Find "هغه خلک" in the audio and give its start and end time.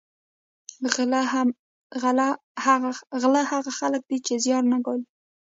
3.51-4.01